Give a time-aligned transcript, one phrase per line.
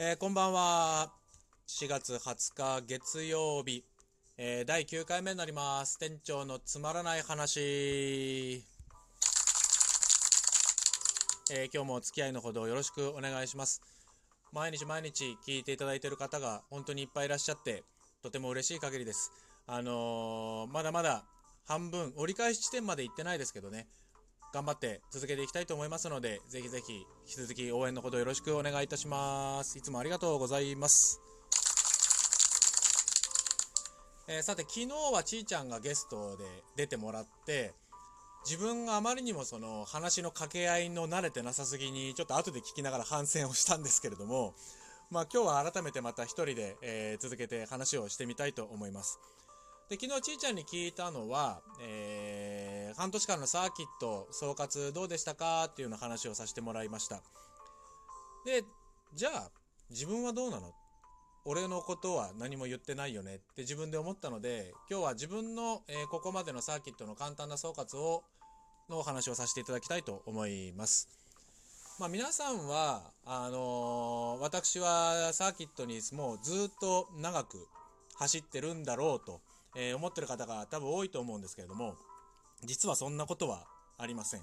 [0.00, 1.10] えーこんばんは。
[1.66, 3.82] 4月20日月曜日、
[4.36, 5.98] えー第9回目になります。
[5.98, 8.62] 店長のつまらない話。
[11.50, 13.82] えー今日もお付き合いのほどよろしくお願いします。
[14.52, 17.82] 毎日毎日聞いていただいている方が本当にいっぱいいらっしゃって、
[18.22, 19.32] とても嬉しい限りです。
[19.66, 21.24] あのーまだまだ
[21.66, 23.88] 半分、折り返し地点まで行ってないですけどね、
[24.52, 29.78] 頑張って続けていきたいと思いますので、ぜひぜひ引き続き応援のほどよろしくお願いいたします。
[29.78, 31.20] いつもありがとうございます。
[34.30, 36.44] えーさて、昨日はちーちゃんがゲストで
[36.76, 37.72] 出てもらって、
[38.44, 44.54] 自分があまりにもその話の掛け合いの慣れてなさすぎに、ちょっと後で聞きながら反省をしたんですけれども、
[45.10, 49.18] まあ今日は改めてまた一人で、えー続けて話をしてみたいと思います。
[49.88, 57.20] で昨日ちーちゃんに聞いたのは、えー半年間のサーキット総括どうでしたかっていうような話をさせてもらいました。
[58.46, 58.64] で
[59.14, 59.50] じゃあ
[59.90, 60.72] 自分はどうなの？
[61.44, 63.36] 俺のことは何も言ってないよね？
[63.36, 68.24] って自分で思ったので今日は自分の、えーここまでのサーキットの簡単な総括を
[68.88, 71.08] のお話をさせていただきたいと思います。
[72.00, 77.68] まあ皆さんはあのー私はサーキットにもうずっと長く
[78.16, 79.40] 走ってるんだろうと
[79.76, 81.94] えー思ってる方が多分多いと思うんですけれども
[82.64, 83.66] 実はそんなことは
[83.98, 84.42] ありません。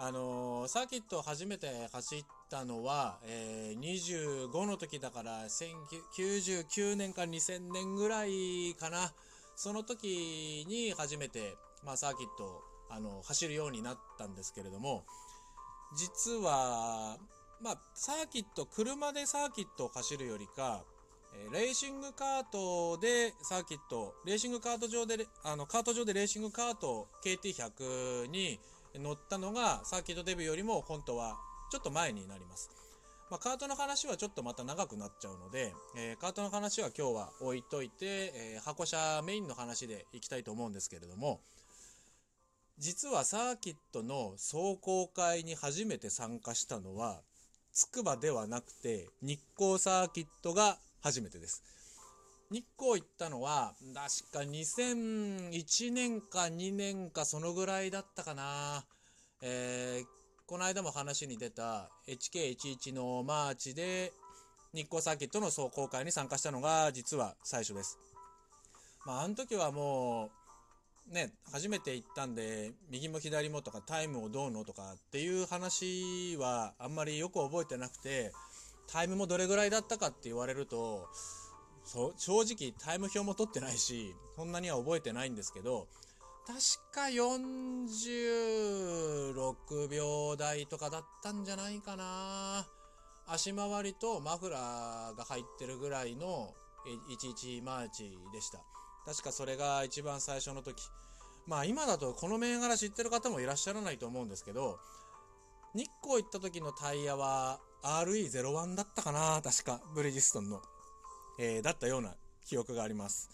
[0.00, 9.12] あのーサーキットを初めて走ったのは、えー25の時だから1999年か2000年ぐらいかな
[9.56, 15.04] その時に初めて、まあ、サーキットをあの走るようになったんですけれども
[15.96, 17.18] 実は、
[17.60, 20.84] まあ、サーキット車でサーキットを走るよりか
[21.34, 28.58] えレーシングカートでサーキット、レーシングカート上で、あの、カート上でレーシングカート KT100 に
[28.94, 31.36] 乗ったのがサーキットデビューよりも本当は
[31.70, 32.70] ちょっと前になります。
[33.30, 41.40] まあ、カートの話はちょっとまた長くなっちゃうので、えーカートの話は今日は置いといて、えー箱車メインの話でいきたいと思うんですけれども、
[42.78, 47.20] 実はサーキットの壮行会に初めて参加したのは、
[47.72, 51.62] つくばではなくて日光サーキットが初めてです。
[52.50, 58.84] 日光行ったのは確か2001年か2年かそのぐらいだったかな。
[59.42, 64.14] えーこの間も話に出た HK11 のマーチで
[64.72, 67.98] 日光サーキットの走行会に参加したのが実は最初です。
[69.04, 70.30] まああの時はも
[71.10, 78.32] うね初めて行ったんで右も左もとかタイムをどうのとかっていう話はあんまりよく覚えてなくて
[78.90, 81.08] タイムもどれぐらいだったかって言われると
[81.84, 85.88] そ正直タイム表も取ってないしそんなには覚えてないんですけど
[86.48, 86.58] 確
[86.92, 92.66] か46秒台とかだったんじゃないかな。
[93.26, 96.54] 足回りとマフラーが入ってるぐらいの
[97.20, 98.64] 11マーチでした。
[99.04, 100.88] 確かそれが一番最初の時。
[101.46, 104.80] まあ今だとこの銘柄知ってる方もいらっしゃらないと思うんですけど
[105.74, 110.60] 日光行った時のタイヤは RE01 だったかな確かブリヂストンの、
[111.38, 112.14] えーだったような
[112.46, 113.30] 記憶があります。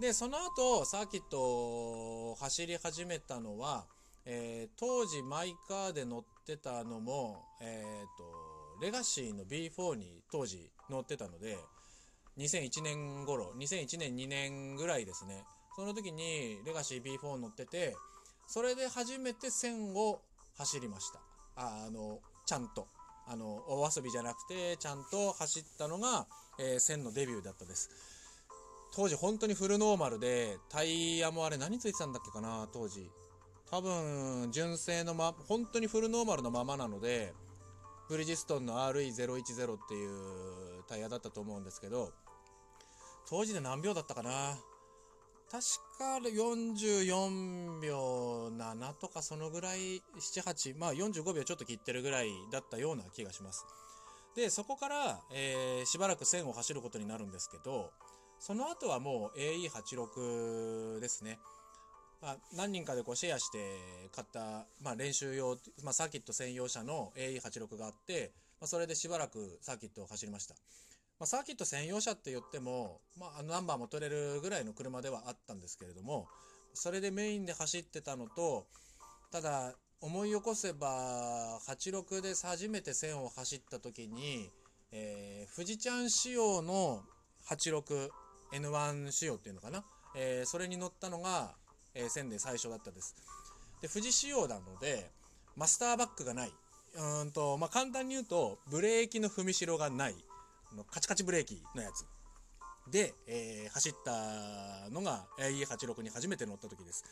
[0.00, 3.86] でその後サーキットを走り始めたのは、
[4.24, 11.58] えー当時マイカーで乗ってたのも、えー、とレガシーの B4 に当時乗ってたので
[12.38, 15.44] 2001年頃2001年2年ぐらいですね。
[15.74, 17.96] その時にレガシー B4 乗ってて
[18.46, 20.22] それで初めて線を
[20.56, 21.20] 走りました。
[21.56, 22.86] ああのちゃんと。
[23.28, 26.26] あのお遊びじゃなくてちゃんと走ったのが、
[26.58, 27.90] えー線のデビューだったです。
[28.94, 33.10] 当時本当にフルノーマルでタイヤもあれ何ついてたんだっけかな当時。
[33.70, 37.34] 多分純正のま本当にフルノーマルのままなので
[38.08, 42.12] ブリヂストンの RE010 っていうタイヤだったと思うんですけど
[43.28, 44.56] 当時で何秒だったかな？
[45.50, 45.62] 確
[45.98, 53.64] か44秒7とかそのぐらい78まあ45秒ちょっと切ってるぐらいだったような気がします
[54.34, 57.90] でそこから、えーしばらく線を走ることになるんですけど
[58.38, 61.38] その後はもう AE86 ですね
[62.22, 63.58] まあ、何人かでこうシェアして
[64.14, 70.54] 買った、まあ、練習用、まあ、サーキット専用車の AE86 があって、まあ、それでしばらくサーキットを走りました。
[71.18, 76.28] まあ、サーキット専用車って言っても、まあ、ナンバーも取れるぐらいの車ではあったんですけれども、
[76.74, 78.66] それでメインで走ってたのと、
[79.32, 79.72] ただ、
[80.02, 84.50] 思い起こせば、86で初めて線を走った時に、
[84.92, 87.02] えー富士ちゃん仕様の
[87.48, 89.84] 86N1 仕様っていうのかな、
[90.14, 91.54] えーそれに乗ったのが、
[91.94, 93.14] えー線で最初だったです。
[93.80, 95.10] で、富士仕様なので、
[95.56, 96.52] マスターバックがない。
[96.94, 100.14] うんと、まあ、簡単に言うと、ブレーキの踏みしろがない。
[100.74, 102.06] のカチカチブレーキのやつ
[102.90, 107.04] で、えー、走ったのが E86 に初めて乗った時です。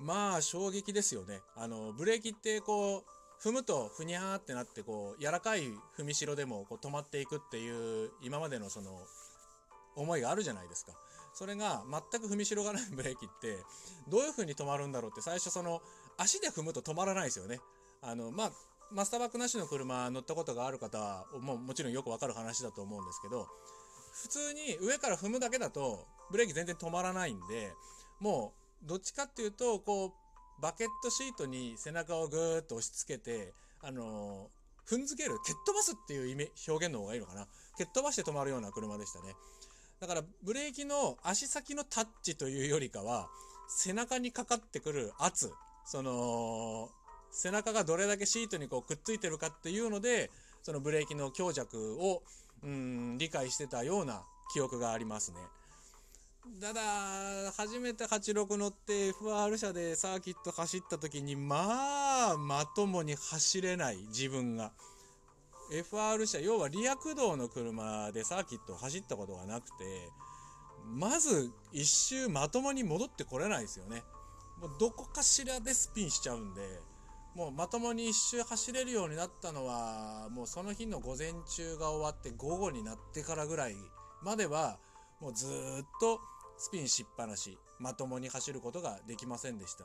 [0.00, 1.40] まあ衝撃ですよね。
[1.54, 5.62] あのブレーキってこう踏むとふにゃーってなってこう柔らかい
[5.98, 8.90] 踏みしろでもこう止まっていくっていう今までのその
[9.94, 10.92] 思いがあるじゃないですか。
[11.34, 13.58] それが全く踏みしろがないブレーキって
[14.08, 15.82] どういう風に止まるんだろうって最初その
[16.16, 17.60] 足で踏むと止まらないですよね。
[18.00, 18.52] あのまあ
[18.92, 23.46] マスターバックなしの車乗ったことがある方はももちろんよくわかる話だと思うんですけど
[24.22, 27.72] 普通に上から踏むだけだとブレーキ全然止まらないんで
[28.20, 28.52] も
[28.84, 33.52] うどっちかっていうとこうバケットシートに背中をぐーっと押し付けて
[33.82, 34.48] あの、
[34.88, 37.46] 踏んづける蹴っ飛ばすっていう意味表現の方がいいのかな。
[37.76, 39.34] 蹴っ飛ばして止まるような車でしたね。
[40.00, 43.28] だからブレーキの足先のタッチというよりかは
[43.68, 45.50] 背中にかかってくる圧
[45.86, 46.90] その
[47.36, 50.30] 背中がどれだけシートにこうくっついてるかっていうので
[50.62, 52.22] そのブレーキの強弱を
[52.64, 54.22] うん理解してたような
[54.52, 55.38] 記憶がありますね。
[56.60, 56.80] ただ
[57.56, 64.72] 初めて86乗って FR 車でサーキット走った時にまあまともに走れない自分が。
[65.70, 70.10] FR 車要はリア駆動の車でサーキットを走ったことがなくて
[70.94, 74.04] まず一周まともに戻ってこれないですよね。
[74.60, 76.80] もうどこかしらでスピンしちゃうんで。
[77.36, 83.76] もうまともに一周走れるようになったのはもうその日の午前中が終わって午後になってからぐらい
[84.22, 84.78] までは
[85.20, 85.50] もうずっ
[86.00, 86.18] と
[86.56, 89.84] スピンしっぱなしまともに走ることができませんでした。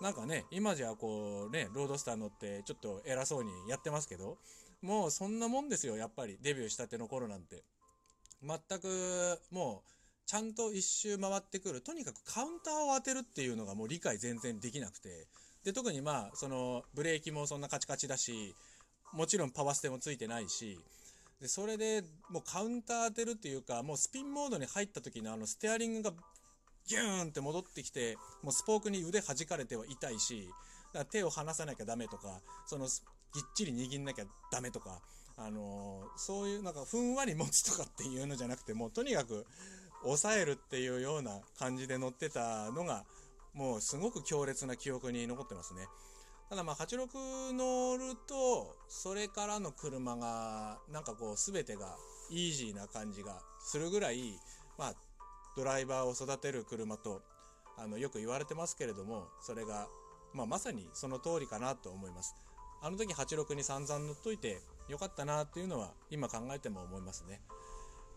[0.00, 4.38] なんかね今じゃこうねロードスター乗ってちょっと偉そうにやってますけど
[4.80, 7.64] もうそんなもんですよやっぱりデビューしたての頃なんて。
[8.40, 9.90] 全くもう
[10.26, 15.26] ちゃんと一周回ってくるとにかくカウンターを当てるっていうのがもう理解全然できなくて。
[15.64, 18.54] で特にまあそのブレーキもそんなカチカチだし
[19.12, 20.78] もちろんパワーステもついてないし
[21.40, 26.12] でそれでもうカウンター当てるっていうかもうスピンモードに入った時のあのステアリングが
[26.86, 30.48] ギューンって戻ってきてもうスポークに腕弾かれては痛いし
[30.92, 35.00] だから手を離さなきゃダメとかそのぎっちり握んなきゃダメとか
[35.36, 39.46] あのー、そういうなんかふんわり持つとかっていうのじゃなくてもうとにかく
[40.04, 43.04] 抑えるっていうような感じで乗ってたのが
[43.54, 45.86] もうすごく強烈な記憶に残ってますね。
[46.50, 51.96] ただまあ86乗るとそれからの車がなんかこう全てが
[52.30, 54.38] イージーな感じがするぐらい
[54.78, 54.94] まあ
[55.56, 57.22] ドライバーを育てる車と
[57.78, 59.88] あのよく言われてますけれどもそれが、
[60.32, 62.34] まあ、まさにその通りかなと思います
[62.82, 67.40] あの時86に散々乗っといてよかったなっていうのは今考えても思いますね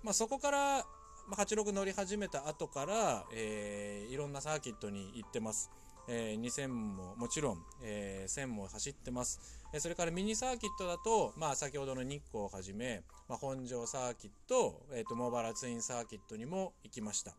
[0.04, 0.86] まあ、そこから
[1.28, 5.70] まあ、86乗り始めた後から、えー、いろんなサーキットに行ってます。
[6.10, 9.60] えー、2000ももちろん、えー、1000も走ってます。
[9.74, 17.36] えー、それからミニサーキットだと、まあ、先ほどの日光をはじめ、まあ、本庄サーキット、えーと、茂原ツインサーキットにも行きました。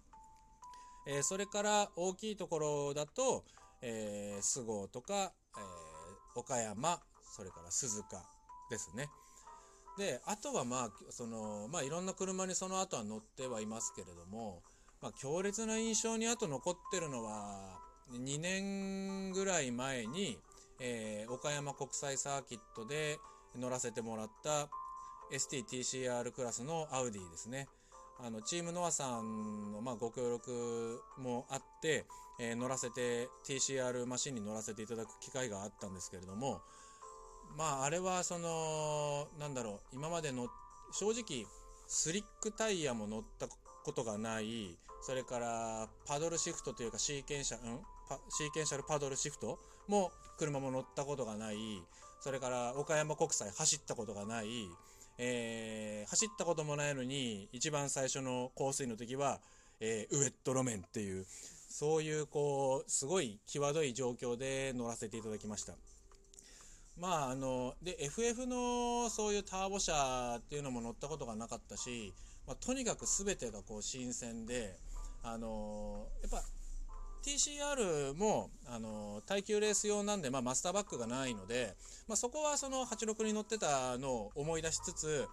[1.06, 3.44] えー、それから大きいところだと、
[3.80, 8.22] えー、菅生とか、えー、岡山、それから鈴鹿
[8.68, 9.08] ですね。
[9.98, 14.62] であとはまあそのまあいろんな車にその後は乗ってはいますけれども、
[15.02, 17.78] まあ、強烈な印象にあと残ってるのは
[18.12, 20.38] 2年ぐらい前に、
[20.80, 23.18] えー、岡山国際サーキットで
[23.58, 24.68] 乗らせてもらった
[25.32, 27.68] STTCR クラスのアウディですね。
[28.20, 32.04] あのチームノアさんのまあご協力もあって、
[32.40, 36.62] えー、乗らせて TCR マシンに乗らせていただく機会があったんですけれども、
[37.56, 40.48] まああれはそのなんだろう今までの
[40.92, 41.46] 正直
[41.86, 43.48] スリックタイヤも乗った
[43.84, 47.78] ことがないそれからパドルシフトというかシーケンシャ,、うん、
[48.30, 51.56] シーケンシャルパドルシフトも車も乗ったことがない
[52.20, 54.68] それから岡山国際走ったことがない、
[55.18, 59.40] えー、走ったこともないのに一番最初の香水の時は、
[59.80, 61.24] えー、ウエット路面っていう
[61.70, 65.74] そういうこうすごい際どい状況で乗らせていただきました。
[67.00, 72.12] まああので FF のそういうターボ車っていうのも乗ったことがなかったし、
[72.46, 74.76] まあ、とにかく全てがこう新鮮で
[75.22, 76.42] あのやっぱ
[77.24, 81.74] TCR もあの耐久レース用なんで、まあ、マスターバックがないので、
[82.08, 85.28] まあ、そこはその86に乗ってたのを思い出しつつ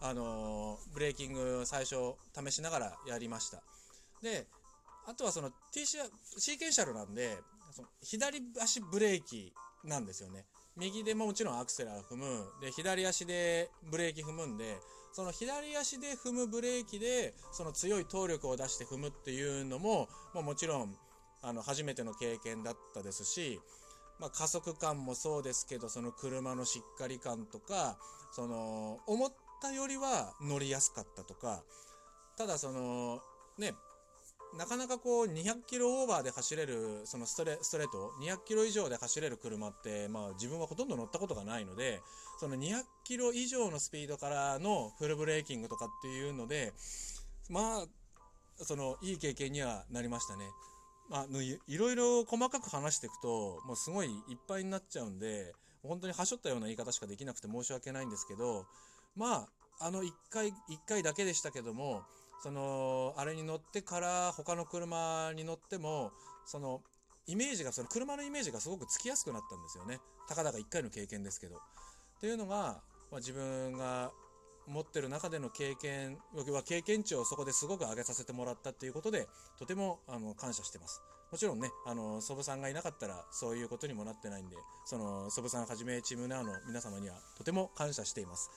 [0.00, 2.14] あのブレーキング最初
[2.46, 3.62] 試しながらやりました。
[4.22, 4.46] で
[5.06, 7.38] あとはその TCR シーケンシャルなんで
[7.72, 9.52] その左足ブレーキ
[9.84, 10.44] なんですよね。
[10.76, 12.46] 右でももちろんアクセラー踏む。
[12.60, 14.78] で、左足でブレーキ踏むんで、
[15.12, 20.96] その左足で踏むブレーキで、その強い動力を出して踏むっていうのも、まあ、もちろん、
[21.42, 23.60] あの、初めての経験だったですし、
[24.18, 27.96] まあ、加速感もそうですけど、その車のしっかり感とか、
[28.32, 31.62] その、思っったよりは乗りやすかったとか
[32.36, 33.20] ただその
[33.58, 33.74] ね
[34.56, 42.00] なかなかこう200キロオーバーで走れるそのストレストレート200キロ以上で走れる車ってまあ自分はほとんど乗ったことがないので
[42.38, 46.72] その200キロ以上のスピードからのフルブレーキングとかっていうので
[47.50, 50.44] まあそのいい経験にはなりましたね。
[51.12, 55.52] あ、いいろいろ細かく話していくともうすごいいっぱいになっちゃうんで
[55.84, 58.66] 本当にはしょったような言い方しかできなくて申し訳ないんですけど
[59.14, 59.46] ま
[59.78, 60.52] ああの1回1
[60.88, 62.02] 回だけでしたけども
[62.42, 66.12] そのあれに乗ってから他の車に乗っても
[66.44, 66.82] その
[67.26, 69.98] イメージがその車のイメージがすごくつきやすくなったんですよね。
[70.28, 71.56] たかだか1回の経験ですけど。
[71.56, 71.58] っ
[72.20, 74.12] ていうのが、まあ、自分が
[74.66, 79.28] 持ってる中での経験は経験値をそこですごく上げさせてもらったっていうことで
[79.58, 81.02] とてもあの感謝してます。
[81.30, 88.50] もちろんねあの祖母さんがいなかったらそういうことにもなってないんでその祖母さんはじめチームナーの皆様にはとても感謝しています。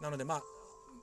[0.00, 0.42] なのでまあ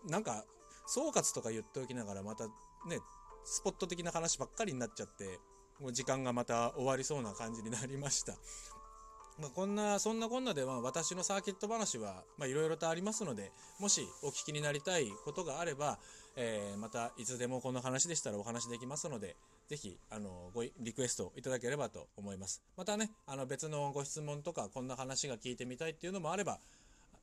[0.10, 0.46] なんか
[0.88, 3.00] 総括とか言っておきながらまたね
[3.44, 5.40] スポット的な話ばっかりになっちゃって
[5.80, 8.34] もう時間がまた終わりそうな感じになりました。
[9.38, 16.00] まあ、こんなそんなこんなでは私のサーキット話はいろいろとありますのでもしお聞きになりたいことがあれば、
[16.38, 19.36] えー、またいつでもこの話でしたらお話できますので
[19.68, 22.64] ぜひあのごリクエストいただければと思います。
[22.78, 26.62] またねあの別のご質問とかこんな話が聞いてみたいっていうのもあれば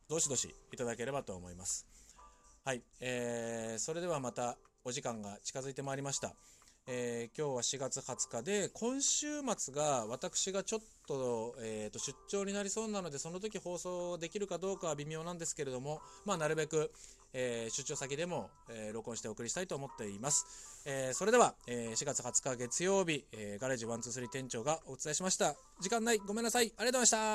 [0.08, 1.86] どしどしいただければと思います。
[2.64, 6.32] はい、えー、それではまたお時間が近づいてまいりました
[6.88, 16.90] えー、今日は4月20日で、今週末が私がちょっと,、えー、と出張になりそうなので、その時放送できるかどうかは微妙なんですけれども、まあ、なるべく、
[17.32, 20.82] えー、出張先でも、えー、録音してお送りしたいと思っています。
[20.84, 25.54] えー、それでは、えー、4月20日月曜日、えー、ガレージ123店長がお伝えしました。
[25.80, 26.18] 時間ない。
[26.18, 26.66] ごめんなさい。
[26.66, 27.32] ありがとうございました。